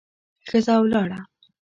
[0.47, 1.19] ښځه ولاړه.